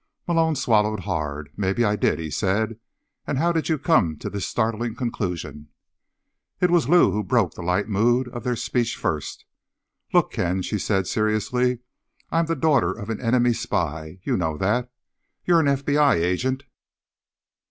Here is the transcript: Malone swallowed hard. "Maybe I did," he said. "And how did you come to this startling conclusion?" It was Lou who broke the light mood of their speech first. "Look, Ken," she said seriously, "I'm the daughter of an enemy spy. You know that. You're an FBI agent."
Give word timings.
Malone 0.27 0.55
swallowed 0.55 1.01
hard. 1.01 1.51
"Maybe 1.55 1.85
I 1.85 1.95
did," 1.95 2.17
he 2.17 2.31
said. 2.31 2.79
"And 3.27 3.37
how 3.37 3.51
did 3.51 3.69
you 3.69 3.77
come 3.77 4.17
to 4.17 4.31
this 4.31 4.47
startling 4.47 4.95
conclusion?" 4.95 5.67
It 6.59 6.71
was 6.71 6.89
Lou 6.89 7.11
who 7.11 7.23
broke 7.23 7.53
the 7.53 7.61
light 7.61 7.87
mood 7.87 8.27
of 8.29 8.43
their 8.43 8.55
speech 8.55 8.95
first. 8.97 9.45
"Look, 10.11 10.31
Ken," 10.31 10.63
she 10.63 10.79
said 10.79 11.05
seriously, 11.05 11.81
"I'm 12.31 12.47
the 12.47 12.55
daughter 12.55 12.91
of 12.91 13.11
an 13.11 13.21
enemy 13.21 13.53
spy. 13.53 14.17
You 14.23 14.37
know 14.37 14.57
that. 14.57 14.89
You're 15.45 15.59
an 15.59 15.67
FBI 15.67 16.15
agent." 16.15 16.63